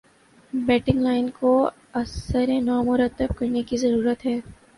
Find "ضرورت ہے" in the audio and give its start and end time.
3.77-4.39